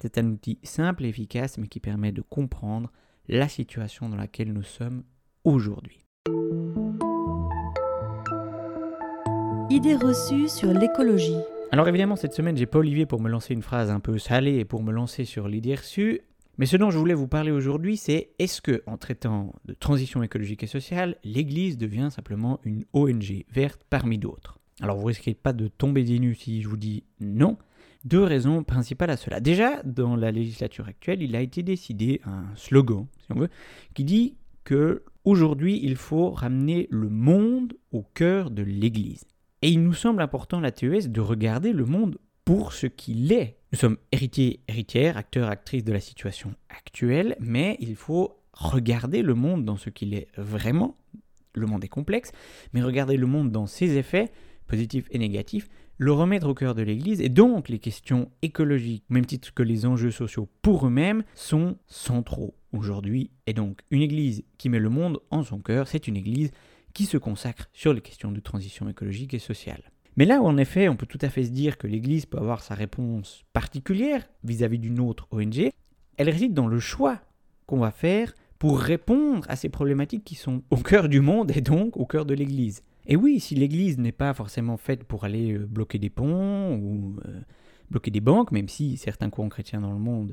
c'est 0.00 0.18
un 0.18 0.26
outil 0.30 0.58
simple 0.62 1.04
et 1.04 1.08
efficace 1.08 1.58
mais 1.58 1.68
qui 1.68 1.80
permet 1.80 2.12
de 2.12 2.22
comprendre 2.22 2.90
la 3.28 3.48
situation 3.48 4.08
dans 4.08 4.16
laquelle 4.16 4.52
nous 4.52 4.62
sommes 4.62 5.04
aujourd'hui. 5.44 6.06
Idées 9.70 9.94
reçues 9.94 10.48
sur 10.48 10.72
l'écologie. 10.72 11.36
Alors 11.70 11.86
évidemment 11.86 12.16
cette 12.16 12.32
semaine 12.32 12.56
j'ai 12.56 12.66
pas 12.66 12.80
Olivier 12.80 13.06
pour 13.06 13.20
me 13.20 13.28
lancer 13.28 13.54
une 13.54 13.62
phrase 13.62 13.88
un 13.88 14.00
peu 14.00 14.18
salée 14.18 14.56
et 14.56 14.64
pour 14.64 14.82
me 14.82 14.90
lancer 14.90 15.24
sur 15.24 15.46
l'idée 15.46 15.76
reçue, 15.76 16.22
Mais 16.60 16.66
ce 16.66 16.76
dont 16.76 16.90
je 16.90 16.98
voulais 16.98 17.14
vous 17.14 17.26
parler 17.26 17.52
aujourd'hui, 17.52 17.96
c'est 17.96 18.32
est-ce 18.38 18.60
que, 18.60 18.82
en 18.86 18.98
traitant 18.98 19.54
de 19.64 19.72
transition 19.72 20.22
écologique 20.22 20.62
et 20.62 20.66
sociale, 20.66 21.16
l'Église 21.24 21.78
devient 21.78 22.08
simplement 22.10 22.60
une 22.64 22.84
ONG 22.92 23.46
verte 23.50 23.80
parmi 23.88 24.18
d'autres? 24.18 24.58
Alors 24.82 24.98
vous 24.98 25.06
risquez 25.06 25.32
pas 25.32 25.54
de 25.54 25.68
tomber 25.68 26.04
des 26.04 26.18
nues 26.18 26.34
si 26.34 26.60
je 26.60 26.68
vous 26.68 26.76
dis 26.76 27.04
non. 27.20 27.56
Deux 28.04 28.22
raisons 28.22 28.62
principales 28.62 29.08
à 29.08 29.16
cela. 29.16 29.40
Déjà, 29.40 29.82
dans 29.84 30.16
la 30.16 30.32
législature 30.32 30.86
actuelle, 30.86 31.22
il 31.22 31.34
a 31.34 31.40
été 31.40 31.62
décidé 31.62 32.20
un 32.24 32.44
slogan, 32.56 33.06
si 33.20 33.32
on 33.32 33.38
veut, 33.38 33.50
qui 33.94 34.04
dit 34.04 34.36
que 34.64 35.04
aujourd'hui, 35.24 35.80
il 35.82 35.96
faut 35.96 36.30
ramener 36.30 36.88
le 36.90 37.08
monde 37.08 37.72
au 37.92 38.02
cœur 38.02 38.50
de 38.50 38.62
l'Église. 38.62 39.24
Et 39.62 39.70
il 39.70 39.82
nous 39.82 39.92
semble 39.92 40.22
important, 40.22 40.60
la 40.60 40.72
TES, 40.72 41.08
de 41.08 41.20
regarder 41.20 41.72
le 41.72 41.84
monde 41.84 42.16
pour 42.44 42.72
ce 42.72 42.86
qu'il 42.86 43.30
est. 43.32 43.58
Nous 43.72 43.78
sommes 43.78 43.98
héritiers, 44.10 44.60
héritières, 44.68 45.16
acteurs, 45.16 45.50
actrices 45.50 45.84
de 45.84 45.92
la 45.92 46.00
situation 46.00 46.54
actuelle, 46.70 47.36
mais 47.40 47.76
il 47.78 47.94
faut 47.94 48.38
regarder 48.54 49.22
le 49.22 49.34
monde 49.34 49.64
dans 49.64 49.76
ce 49.76 49.90
qu'il 49.90 50.14
est 50.14 50.28
vraiment. 50.36 50.96
Le 51.54 51.66
monde 51.66 51.84
est 51.84 51.88
complexe, 51.88 52.32
mais 52.72 52.82
regarder 52.82 53.16
le 53.16 53.26
monde 53.26 53.52
dans 53.52 53.66
ses 53.66 53.98
effets, 53.98 54.32
positifs 54.66 55.06
et 55.10 55.18
négatifs, 55.18 55.68
le 55.98 56.12
remettre 56.12 56.48
au 56.48 56.54
cœur 56.54 56.74
de 56.74 56.82
l'Église, 56.82 57.20
et 57.20 57.28
donc 57.28 57.68
les 57.68 57.78
questions 57.78 58.30
écologiques, 58.40 59.04
même 59.10 59.26
titre 59.26 59.52
que 59.52 59.62
les 59.62 59.84
enjeux 59.84 60.10
sociaux 60.10 60.48
pour 60.62 60.86
eux-mêmes, 60.86 61.22
sont 61.34 61.76
centraux 61.86 62.54
aujourd'hui. 62.72 63.30
Et 63.46 63.52
donc 63.52 63.82
une 63.90 64.00
Église 64.00 64.42
qui 64.56 64.70
met 64.70 64.78
le 64.78 64.88
monde 64.88 65.20
en 65.30 65.42
son 65.42 65.58
cœur, 65.58 65.86
c'est 65.86 66.08
une 66.08 66.16
Église 66.16 66.50
qui 66.92 67.06
se 67.06 67.16
consacre 67.16 67.68
sur 67.72 67.92
les 67.92 68.00
questions 68.00 68.32
de 68.32 68.40
transition 68.40 68.88
écologique 68.88 69.34
et 69.34 69.38
sociale. 69.38 69.90
Mais 70.16 70.24
là 70.24 70.40
où 70.40 70.46
en 70.46 70.56
effet 70.56 70.88
on 70.88 70.96
peut 70.96 71.06
tout 71.06 71.18
à 71.22 71.28
fait 71.28 71.44
se 71.44 71.50
dire 71.50 71.78
que 71.78 71.86
l'Église 71.86 72.26
peut 72.26 72.38
avoir 72.38 72.62
sa 72.62 72.74
réponse 72.74 73.44
particulière 73.52 74.28
vis-à-vis 74.44 74.78
d'une 74.78 75.00
autre 75.00 75.28
ONG, 75.30 75.70
elle 76.16 76.30
réside 76.30 76.54
dans 76.54 76.66
le 76.66 76.80
choix 76.80 77.20
qu'on 77.66 77.78
va 77.78 77.90
faire 77.90 78.34
pour 78.58 78.78
répondre 78.78 79.46
à 79.48 79.56
ces 79.56 79.68
problématiques 79.70 80.24
qui 80.24 80.34
sont 80.34 80.62
au 80.70 80.76
cœur 80.76 81.08
du 81.08 81.20
monde 81.20 81.50
et 81.56 81.62
donc 81.62 81.96
au 81.96 82.04
cœur 82.04 82.26
de 82.26 82.34
l'Église. 82.34 82.82
Et 83.06 83.16
oui, 83.16 83.40
si 83.40 83.54
l'Église 83.54 83.98
n'est 83.98 84.12
pas 84.12 84.34
forcément 84.34 84.76
faite 84.76 85.04
pour 85.04 85.24
aller 85.24 85.52
euh, 85.52 85.66
bloquer 85.66 85.98
des 85.98 86.10
ponts 86.10 86.76
ou 86.76 87.16
euh, 87.24 87.40
bloquer 87.90 88.10
des 88.10 88.20
banques, 88.20 88.52
même 88.52 88.68
si 88.68 88.96
certains 88.98 89.30
courants 89.30 89.48
chrétiens 89.48 89.80
dans 89.80 89.92
le 89.92 89.98
monde 89.98 90.32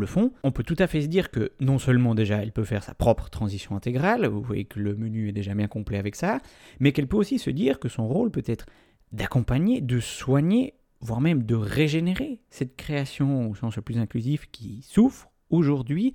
le 0.00 0.06
font, 0.06 0.32
on 0.42 0.52
peut 0.52 0.62
tout 0.62 0.76
à 0.78 0.86
fait 0.86 1.02
se 1.02 1.06
dire 1.06 1.30
que 1.30 1.52
non 1.60 1.78
seulement 1.78 2.14
déjà 2.14 2.42
elle 2.42 2.52
peut 2.52 2.64
faire 2.64 2.84
sa 2.84 2.94
propre 2.94 3.30
transition 3.30 3.76
intégrale, 3.76 4.26
vous 4.26 4.42
voyez 4.42 4.64
que 4.64 4.80
le 4.80 4.94
menu 4.94 5.28
est 5.28 5.32
déjà 5.32 5.54
bien 5.54 5.68
complet 5.68 5.98
avec 5.98 6.16
ça, 6.16 6.38
mais 6.80 6.92
qu'elle 6.92 7.08
peut 7.08 7.16
aussi 7.16 7.38
se 7.38 7.50
dire 7.50 7.78
que 7.78 7.88
son 7.88 8.06
rôle 8.06 8.30
peut 8.30 8.42
être 8.46 8.66
d'accompagner, 9.12 9.80
de 9.80 10.00
soigner, 10.00 10.74
voire 11.00 11.20
même 11.20 11.44
de 11.44 11.54
régénérer 11.54 12.40
cette 12.50 12.76
création 12.76 13.50
au 13.50 13.54
sens 13.54 13.76
le 13.76 13.82
plus 13.82 13.98
inclusif 13.98 14.46
qui 14.50 14.82
souffre 14.82 15.30
aujourd'hui 15.50 16.14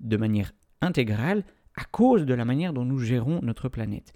de 0.00 0.16
manière 0.16 0.52
intégrale 0.80 1.44
à 1.76 1.84
cause 1.84 2.26
de 2.26 2.34
la 2.34 2.44
manière 2.44 2.72
dont 2.72 2.84
nous 2.84 2.98
gérons 2.98 3.40
notre 3.42 3.68
planète. 3.68 4.12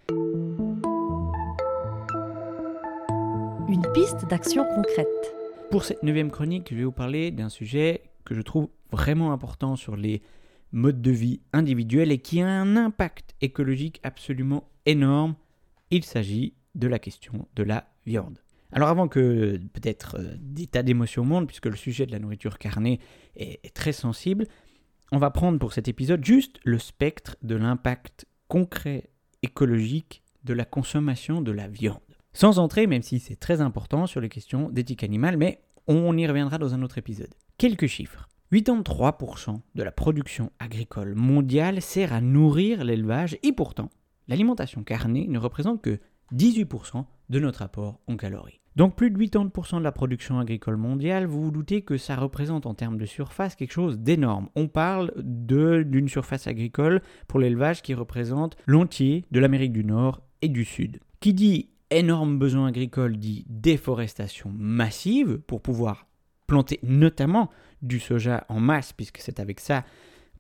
Une 3.69 3.83
piste 3.93 4.27
d'action 4.29 4.65
concrète. 4.75 5.35
Pour 5.71 5.85
cette 5.85 6.03
neuvième 6.03 6.31
chronique, 6.31 6.69
je 6.71 6.77
vais 6.77 6.85
vous 6.85 6.93
parler 6.93 7.31
d'un 7.31 7.49
sujet 7.49 8.03
que 8.25 8.35
je 8.35 8.43
trouve 8.43 8.69
vraiment 8.91 9.33
important 9.33 9.77
sur 9.77 9.97
les 9.97 10.23
modes 10.73 11.03
de 11.03 11.11
vie 11.11 11.41
individuels 11.53 12.11
et 12.11 12.19
qui 12.19 12.41
a 12.41 12.49
un 12.49 12.77
impact 12.77 13.35
écologique 13.41 14.01
absolument 14.03 14.69
énorme. 14.87 15.37
Il 15.91 16.05
s'agit 16.05 16.55
de 16.75 16.89
la 16.89 16.99
question 16.99 17.47
de 17.55 17.63
la 17.63 17.87
viande. 18.07 18.39
Alors 18.73 18.89
avant 18.89 19.07
que 19.07 19.61
peut-être 19.73 20.17
euh, 20.19 20.35
des 20.41 20.67
tas 20.67 20.83
d'émotions 20.83 21.25
montent, 21.25 21.47
puisque 21.47 21.67
le 21.67 21.77
sujet 21.77 22.07
de 22.07 22.13
la 22.13 22.19
nourriture 22.19 22.59
carnée 22.59 22.99
est, 23.37 23.61
est 23.65 23.75
très 23.75 23.93
sensible, 23.93 24.47
on 25.13 25.19
va 25.19 25.31
prendre 25.31 25.61
pour 25.61 25.73
cet 25.73 25.87
épisode 25.87 26.25
juste 26.25 26.59
le 26.65 26.79
spectre 26.79 27.37
de 27.43 27.55
l'impact 27.55 28.27
concret 28.49 29.11
écologique 29.43 30.23
de 30.43 30.55
la 30.55 30.65
consommation 30.65 31.41
de 31.41 31.53
la 31.53 31.69
viande. 31.69 32.01
Sans 32.33 32.59
entrer, 32.59 32.89
même 32.89 33.03
si 33.03 33.21
c'est 33.21 33.37
très 33.37 33.61
important, 33.61 34.09
sur 34.09 34.21
les 34.21 34.29
questions 34.29 34.69
d'éthique 34.71 35.05
animale, 35.05 35.37
mais 35.37 35.61
on 35.87 36.17
y 36.17 36.27
reviendra 36.27 36.59
dans 36.59 36.75
un 36.75 36.83
autre 36.83 36.99
épisode. 36.99 37.35
Quelques 37.59 37.87
chiffres. 37.87 38.29
83% 38.53 39.61
de 39.75 39.83
la 39.83 39.91
production 39.91 40.53
agricole 40.61 41.15
mondiale 41.15 41.83
sert 41.83 42.13
à 42.13 42.21
nourrir 42.21 42.85
l'élevage 42.85 43.37
et 43.43 43.53
pourtant, 43.53 43.91
l'alimentation 44.29 44.85
carnée 44.85 45.27
ne 45.29 45.39
représente 45.39 45.83
que 45.83 45.99
18% 46.33 47.05
de 47.31 47.41
notre 47.41 47.63
apport 47.63 48.01
en 48.07 48.17
calories. 48.17 48.61
Donc 48.77 48.97
plus 48.97 49.11
de 49.11 49.19
80% 49.19 49.79
de 49.79 49.85
la 49.85 49.93
production 49.93 50.41
agricole 50.41 50.77
mondiale, 50.77 51.27
vous 51.27 51.45
vous 51.45 51.51
doutez 51.53 51.83
que 51.83 51.97
ça 51.97 52.17
représente 52.17 52.67
en 52.67 52.75
termes 52.75 52.99
de 52.99 53.07
surface 53.07 53.55
quelque 53.55 53.73
chose 53.73 53.99
d'énorme. 53.99 54.49
On 54.57 54.67
parle 54.67 55.13
d'une 55.17 56.09
surface 56.09 56.49
agricole 56.49 57.01
pour 57.29 57.39
l'élevage 57.39 57.83
qui 57.83 57.95
représente 57.95 58.57
l'entier 58.67 59.25
de 59.31 59.39
l'Amérique 59.39 59.73
du 59.73 59.85
Nord 59.85 60.23
et 60.43 60.49
du 60.49 60.65
Sud. 60.65 60.99
Qui 61.21 61.35
dit 61.35 61.71
énorme 61.91 62.39
besoin 62.39 62.69
agricole 62.69 63.17
dit 63.17 63.45
déforestation 63.49 64.51
massive 64.57 65.39
pour 65.47 65.63
pouvoir 65.63 66.07
planter 66.47 66.79
notamment 66.83 67.51
du 67.83 68.01
soja 68.01 68.45
en 68.49 68.61
masse, 68.61 68.93
puisque 68.93 69.19
c'est 69.19 69.41
avec 69.41 69.61
ça 69.61 69.85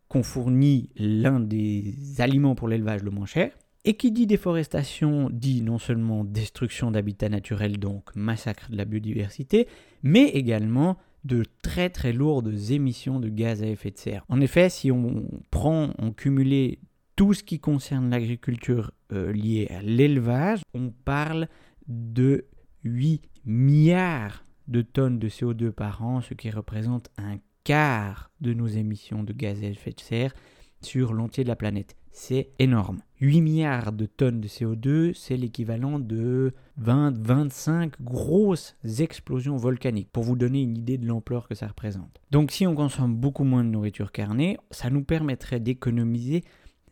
qu'on 0.08 0.22
fournit 0.22 0.90
l'un 0.96 1.40
des 1.40 1.94
aliments 2.18 2.54
pour 2.54 2.68
l'élevage 2.68 3.02
le 3.02 3.10
moins 3.10 3.26
cher. 3.26 3.50
Et 3.86 3.94
qui 3.94 4.12
dit 4.12 4.26
déforestation 4.26 5.28
dit 5.30 5.60
non 5.60 5.78
seulement 5.78 6.24
destruction 6.24 6.90
d'habitats 6.90 7.28
naturels, 7.28 7.78
donc 7.78 8.14
massacre 8.16 8.70
de 8.70 8.76
la 8.76 8.86
biodiversité, 8.86 9.68
mais 10.02 10.28
également 10.28 10.96
de 11.24 11.42
très 11.62 11.90
très 11.90 12.12
lourdes 12.12 12.52
émissions 12.70 13.20
de 13.20 13.28
gaz 13.28 13.62
à 13.62 13.66
effet 13.66 13.90
de 13.90 13.98
serre. 13.98 14.24
En 14.28 14.40
effet, 14.40 14.70
si 14.70 14.90
on 14.90 15.28
prend 15.50 15.90
en 15.98 16.12
cumulé 16.12 16.78
tout 17.16 17.34
ce 17.34 17.42
qui 17.42 17.60
concerne 17.60 18.10
l'agriculture 18.10 18.92
euh, 19.14 19.32
liée 19.32 19.68
à 19.70 19.82
l'élevage, 19.82 20.60
on 20.74 20.90
parle 20.90 21.48
de 21.86 22.46
8 22.84 23.22
milliards 23.44 24.44
de 24.68 24.82
tonnes 24.82 25.18
de 25.18 25.28
CO2 25.28 25.70
par 25.70 26.02
an, 26.04 26.20
ce 26.20 26.34
qui 26.34 26.50
représente 26.50 27.10
un 27.18 27.38
quart 27.64 28.30
de 28.40 28.52
nos 28.54 28.66
émissions 28.66 29.24
de 29.24 29.32
gaz 29.32 29.62
à 29.62 29.66
effet 29.66 29.92
de 29.92 30.00
serre 30.00 30.34
sur 30.82 31.12
l'entier 31.12 31.44
de 31.44 31.48
la 31.48 31.56
planète. 31.56 31.96
C'est 32.12 32.50
énorme. 32.60 33.00
8 33.20 33.40
milliards 33.40 33.92
de 33.92 34.06
tonnes 34.06 34.40
de 34.40 34.46
CO2, 34.46 35.14
c'est 35.14 35.36
l'équivalent 35.36 35.98
de 35.98 36.52
20-25 36.80 37.94
grosses 38.00 38.76
explosions 39.00 39.56
volcaniques, 39.56 40.10
pour 40.12 40.22
vous 40.22 40.36
donner 40.36 40.62
une 40.62 40.76
idée 40.76 40.98
de 40.98 41.06
l'ampleur 41.06 41.48
que 41.48 41.56
ça 41.56 41.66
représente. 41.66 42.20
Donc 42.30 42.52
si 42.52 42.66
on 42.66 42.74
consomme 42.76 43.16
beaucoup 43.16 43.42
moins 43.44 43.64
de 43.64 43.70
nourriture 43.70 44.12
carnée, 44.12 44.58
ça 44.70 44.90
nous 44.90 45.02
permettrait 45.02 45.58
d'économiser 45.58 46.44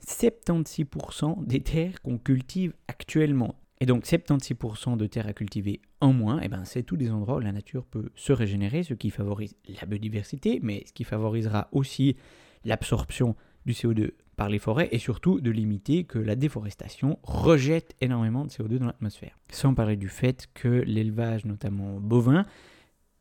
76% 0.06 1.44
des 1.46 1.60
terres 1.60 2.00
qu'on 2.02 2.18
cultive 2.18 2.74
actuellement. 2.88 3.56
Et 3.80 3.86
donc 3.86 4.04
76% 4.04 4.96
de 4.96 5.06
terres 5.06 5.26
à 5.26 5.32
cultiver 5.32 5.80
en 6.00 6.12
moins, 6.12 6.40
et 6.40 6.44
eh 6.44 6.48
ben 6.48 6.64
c'est 6.64 6.84
tous 6.84 6.96
des 6.96 7.10
endroits 7.10 7.36
où 7.36 7.40
la 7.40 7.50
nature 7.50 7.84
peut 7.84 8.10
se 8.14 8.32
régénérer, 8.32 8.84
ce 8.84 8.94
qui 8.94 9.10
favorise 9.10 9.56
la 9.68 9.86
biodiversité, 9.86 10.60
mais 10.62 10.84
ce 10.86 10.92
qui 10.92 11.02
favorisera 11.02 11.68
aussi 11.72 12.16
l'absorption 12.64 13.34
du 13.66 13.72
CO2 13.72 14.12
par 14.36 14.48
les 14.48 14.58
forêts 14.58 14.88
et 14.92 14.98
surtout 14.98 15.40
de 15.40 15.50
limiter 15.50 16.04
que 16.04 16.18
la 16.18 16.36
déforestation 16.36 17.18
rejette 17.22 17.94
énormément 18.00 18.44
de 18.44 18.50
CO2 18.50 18.78
dans 18.78 18.86
l'atmosphère. 18.86 19.38
Sans 19.50 19.74
parler 19.74 19.96
du 19.96 20.08
fait 20.08 20.48
que 20.54 20.68
l'élevage, 20.68 21.44
notamment 21.44 22.00
bovin, 22.00 22.46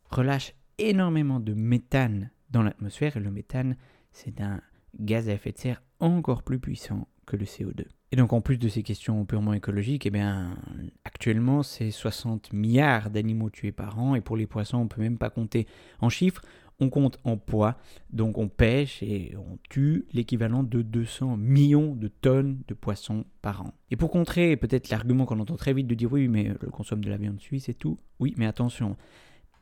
relâche 0.09 0.53
énormément 0.77 1.39
de 1.39 1.53
méthane 1.53 2.31
dans 2.49 2.63
l'atmosphère 2.63 3.17
et 3.17 3.19
le 3.19 3.31
méthane, 3.31 3.77
c'est 4.13 4.41
un 4.41 4.61
gaz 4.99 5.29
à 5.29 5.33
effet 5.33 5.51
de 5.51 5.57
serre 5.57 5.81
encore 6.01 6.43
plus 6.43 6.59
puissant 6.59 7.07
que 7.25 7.35
le 7.35 7.45
CO2. 7.45 7.85
Et 8.11 8.17
donc 8.17 8.33
en 8.33 8.41
plus 8.41 8.57
de 8.57 8.67
ces 8.67 8.83
questions 8.83 9.23
purement 9.25 9.53
écologiques, 9.53 10.05
eh 10.05 10.09
bien, 10.09 10.57
actuellement 11.05 11.63
c'est 11.63 11.91
60 11.91 12.51
milliards 12.51 13.09
d'animaux 13.09 13.49
tués 13.49 13.71
par 13.71 13.99
an 13.99 14.15
et 14.15 14.21
pour 14.21 14.35
les 14.35 14.47
poissons 14.47 14.79
on 14.79 14.87
peut 14.87 15.01
même 15.01 15.17
pas 15.17 15.29
compter 15.29 15.65
en 16.01 16.09
chiffres, 16.09 16.41
on 16.81 16.89
compte 16.89 17.19
en 17.23 17.37
poids, 17.37 17.77
donc 18.09 18.37
on 18.37 18.49
pêche 18.49 19.01
et 19.03 19.35
on 19.37 19.59
tue 19.69 20.07
l'équivalent 20.13 20.63
de 20.63 20.81
200 20.81 21.37
millions 21.37 21.95
de 21.95 22.07
tonnes 22.07 22.61
de 22.67 22.73
poissons 22.73 23.23
par 23.41 23.61
an. 23.61 23.73
Et 23.91 23.95
pour 23.95 24.09
contrer 24.09 24.57
peut-être 24.57 24.89
l'argument 24.89 25.25
qu'on 25.25 25.39
entend 25.39 25.55
très 25.55 25.73
vite 25.73 25.87
de 25.87 25.95
dire 25.95 26.11
oui 26.11 26.27
mais 26.27 26.51
le 26.59 26.69
consomme 26.69 27.03
de 27.03 27.09
la 27.09 27.17
viande 27.17 27.39
suisse 27.39 27.69
et 27.69 27.75
tout, 27.75 27.97
oui 28.19 28.33
mais 28.37 28.47
attention, 28.47 28.97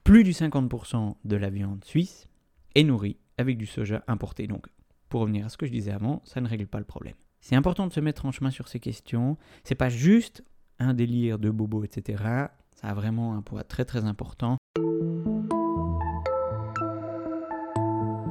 plus 0.04 0.24
du 0.24 0.32
50% 0.32 1.16
de 1.24 1.36
la 1.36 1.50
viande 1.52 1.84
suisse 1.84 2.30
est 2.74 2.84
nourrie 2.84 3.18
avec 3.38 3.58
du 3.58 3.66
soja 3.66 4.04
importé. 4.08 4.48
Donc 4.48 4.68
pour 5.10 5.22
revenir 5.22 5.46
à 5.46 5.50
ce 5.50 5.58
que 5.58 5.66
je 5.66 5.72
disais 5.72 5.92
avant, 5.92 6.22
ça 6.24 6.40
ne 6.40 6.48
règle 6.48 6.68
pas 6.68 6.80
le 6.80 6.86
problème. 6.86 7.16
C'est 7.42 7.56
important 7.56 7.88
de 7.88 7.94
se 7.94 8.00
mettre 8.00 8.26
en 8.26 8.32
chemin 8.32 8.52
sur 8.52 8.68
ces 8.68 8.80
questions. 8.80 9.38
C'est 9.64 9.76
pas 9.76 9.90
juste 9.90 10.44
un 10.80 10.94
délire 10.94 11.40
de 11.40 11.50
bobo, 11.50 11.84
etc. 11.84 12.24
Ça 12.76 12.88
a 12.88 12.94
vraiment 12.94 13.36
un 13.36 13.42
poids 13.42 13.64
très 13.64 13.86
très 13.86 14.06
important. 14.06 14.58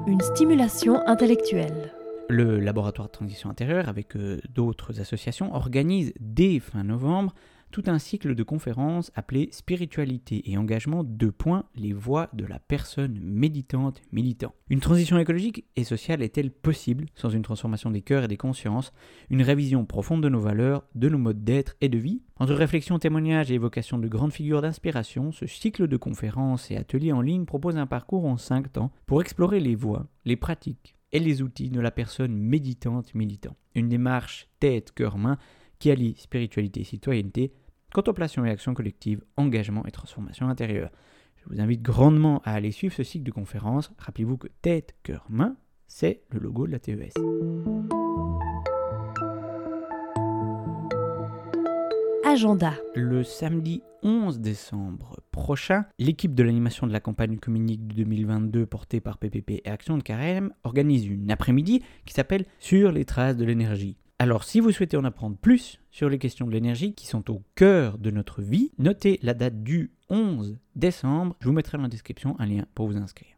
Une 0.06 0.20
stimulation 0.20 1.06
intellectuelle. 1.06 1.92
Le 2.30 2.60
laboratoire 2.60 3.08
de 3.08 3.12
transition 3.12 3.50
intérieure, 3.50 3.88
avec 3.88 4.16
euh, 4.16 4.38
d'autres 4.50 5.00
associations, 5.00 5.54
organise 5.54 6.12
dès 6.20 6.60
fin 6.60 6.84
novembre 6.84 7.34
tout 7.70 7.84
un 7.86 7.98
cycle 7.98 8.34
de 8.34 8.42
conférences 8.42 9.10
appelé 9.14 9.48
Spiritualité 9.52 10.50
et 10.50 10.56
engagement, 10.58 11.04
deux 11.04 11.32
points, 11.32 11.64
les 11.74 11.92
voix 11.92 12.28
de 12.32 12.44
la 12.44 12.58
personne 12.58 13.18
méditante 13.20 14.00
militant. 14.12 14.54
Une 14.70 14.80
transition 14.80 15.18
écologique 15.18 15.64
et 15.76 15.84
sociale 15.84 16.22
est-elle 16.22 16.50
possible 16.50 17.06
sans 17.14 17.30
une 17.30 17.42
transformation 17.42 17.90
des 17.90 18.02
cœurs 18.02 18.24
et 18.24 18.28
des 18.28 18.36
consciences, 18.36 18.92
une 19.30 19.42
révision 19.42 19.84
profonde 19.84 20.22
de 20.22 20.28
nos 20.28 20.40
valeurs, 20.40 20.84
de 20.94 21.08
nos 21.08 21.18
modes 21.18 21.44
d'être 21.44 21.76
et 21.80 21.88
de 21.88 21.98
vie? 21.98 22.22
Entre 22.36 22.54
réflexion, 22.54 22.98
témoignages 22.98 23.50
et 23.50 23.54
évocation 23.54 23.98
de 23.98 24.08
grandes 24.08 24.32
figures 24.32 24.62
d'inspiration, 24.62 25.32
ce 25.32 25.46
cycle 25.46 25.88
de 25.88 25.96
conférences 25.96 26.70
et 26.70 26.76
ateliers 26.76 27.12
en 27.12 27.20
ligne 27.20 27.44
propose 27.44 27.76
un 27.76 27.86
parcours 27.86 28.26
en 28.26 28.36
cinq 28.36 28.72
temps 28.72 28.92
pour 29.06 29.20
explorer 29.20 29.60
les 29.60 29.74
voies, 29.74 30.06
les 30.24 30.36
pratiques 30.36 30.96
et 31.12 31.18
les 31.18 31.42
outils 31.42 31.70
de 31.70 31.80
la 31.80 31.90
personne 31.90 32.36
méditante 32.36 33.14
militant. 33.14 33.56
Une 33.74 33.88
démarche 33.88 34.48
tête-cœur-main 34.60 35.38
qui 35.78 35.90
allie 35.90 36.14
spiritualité 36.18 36.80
et 36.80 36.84
citoyenneté, 36.84 37.52
contemplation 37.92 38.44
et 38.44 38.50
action 38.50 38.74
collective, 38.74 39.22
engagement 39.36 39.84
et 39.86 39.90
transformation 39.90 40.48
intérieure. 40.48 40.90
Je 41.36 41.44
vous 41.48 41.60
invite 41.60 41.82
grandement 41.82 42.42
à 42.44 42.52
aller 42.52 42.72
suivre 42.72 42.94
ce 42.94 43.02
cycle 43.02 43.24
de 43.24 43.30
conférences. 43.30 43.90
Rappelez-vous 43.98 44.36
que 44.36 44.48
tête, 44.60 44.94
cœur, 45.02 45.24
main, 45.28 45.56
c'est 45.86 46.22
le 46.30 46.40
logo 46.40 46.66
de 46.66 46.72
la 46.72 46.78
TES. 46.78 47.12
Agenda. 52.24 52.74
Le 52.94 53.24
samedi 53.24 53.82
11 54.02 54.40
décembre 54.40 55.16
prochain, 55.32 55.86
l'équipe 55.98 56.34
de 56.34 56.42
l'animation 56.42 56.86
de 56.86 56.92
la 56.92 57.00
campagne 57.00 57.38
communique 57.38 57.86
de 57.88 57.94
2022 58.04 58.66
portée 58.66 59.00
par 59.00 59.16
PPP 59.18 59.62
et 59.64 59.70
Action 59.70 59.96
de 59.96 60.02
Carême 60.02 60.52
organise 60.62 61.06
une 61.06 61.30
après-midi 61.30 61.82
qui 62.04 62.12
s'appelle 62.12 62.44
Sur 62.58 62.92
les 62.92 63.06
traces 63.06 63.36
de 63.36 63.44
l'énergie. 63.44 63.96
Alors 64.20 64.42
si 64.42 64.58
vous 64.58 64.72
souhaitez 64.72 64.96
en 64.96 65.04
apprendre 65.04 65.36
plus 65.36 65.78
sur 65.92 66.08
les 66.08 66.18
questions 66.18 66.44
de 66.44 66.50
l'énergie 66.50 66.92
qui 66.92 67.06
sont 67.06 67.30
au 67.30 67.44
cœur 67.54 67.98
de 67.98 68.10
notre 68.10 68.42
vie, 68.42 68.72
notez 68.76 69.20
la 69.22 69.32
date 69.32 69.62
du 69.62 69.92
11 70.10 70.58
décembre. 70.74 71.36
Je 71.40 71.46
vous 71.46 71.52
mettrai 71.52 71.78
dans 71.78 71.84
la 71.84 71.88
description 71.88 72.34
un 72.40 72.46
lien 72.46 72.64
pour 72.74 72.88
vous 72.88 72.96
inscrire. 72.96 73.36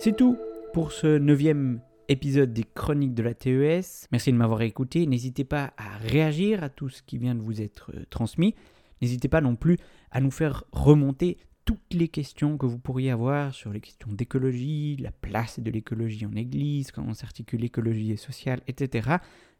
C'est 0.00 0.16
tout 0.16 0.36
pour 0.72 0.90
ce 0.90 1.18
neuvième 1.18 1.80
épisode 2.08 2.52
des 2.52 2.64
chroniques 2.64 3.14
de 3.14 3.22
la 3.22 3.34
TES. 3.34 4.08
Merci 4.10 4.32
de 4.32 4.36
m'avoir 4.36 4.62
écouté. 4.62 5.06
N'hésitez 5.06 5.44
pas 5.44 5.72
à 5.76 5.98
réagir 5.98 6.64
à 6.64 6.68
tout 6.68 6.88
ce 6.88 7.00
qui 7.00 7.16
vient 7.16 7.36
de 7.36 7.40
vous 7.40 7.62
être 7.62 7.92
transmis. 8.10 8.56
N'hésitez 9.00 9.28
pas 9.28 9.40
non 9.40 9.54
plus 9.54 9.78
à 10.10 10.20
nous 10.20 10.32
faire 10.32 10.64
remonter 10.72 11.38
toutes 11.64 11.92
les 11.92 12.08
questions 12.08 12.58
que 12.58 12.66
vous 12.66 12.78
pourriez 12.78 13.10
avoir 13.10 13.54
sur 13.54 13.72
les 13.72 13.80
questions 13.80 14.10
d'écologie, 14.12 14.96
la 15.00 15.12
place 15.12 15.60
de 15.60 15.70
l'écologie 15.70 16.26
en 16.26 16.36
Église, 16.36 16.90
comment 16.90 17.14
s'articule 17.14 17.60
l'écologie 17.60 18.12
et 18.12 18.16
sociale, 18.16 18.60
etc. 18.66 19.16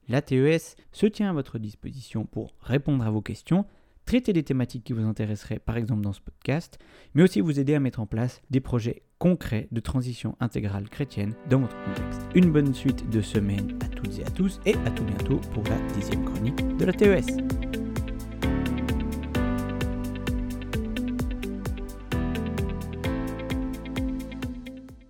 La 0.08 0.20
TES 0.20 0.76
se 0.92 1.06
tient 1.06 1.30
à 1.30 1.32
votre 1.32 1.58
disposition 1.58 2.26
pour 2.26 2.54
répondre 2.60 3.04
à 3.04 3.10
vos 3.10 3.22
questions, 3.22 3.64
traiter 4.04 4.34
des 4.34 4.42
thématiques 4.42 4.84
qui 4.84 4.92
vous 4.92 5.04
intéresseraient 5.04 5.58
par 5.58 5.76
exemple 5.76 6.02
dans 6.02 6.12
ce 6.12 6.20
podcast, 6.20 6.78
mais 7.14 7.22
aussi 7.22 7.40
vous 7.40 7.58
aider 7.58 7.74
à 7.74 7.80
mettre 7.80 8.00
en 8.00 8.06
place 8.06 8.42
des 8.50 8.60
projets 8.60 9.02
concrets 9.18 9.68
de 9.72 9.80
transition 9.80 10.36
intégrale 10.40 10.90
chrétienne 10.90 11.34
dans 11.48 11.60
votre 11.60 11.82
contexte. 11.84 12.22
Une 12.34 12.52
bonne 12.52 12.74
suite 12.74 13.08
de 13.08 13.22
semaine 13.22 13.78
à 13.82 13.88
toutes 13.88 14.18
et 14.18 14.24
à 14.26 14.30
tous 14.30 14.60
et 14.66 14.74
à 14.84 14.90
tout 14.90 15.04
bientôt 15.04 15.40
pour 15.52 15.64
la 15.64 15.78
dixième 15.94 16.24
chronique 16.24 16.76
de 16.76 16.84
la 16.84 16.92
TES. 16.92 17.83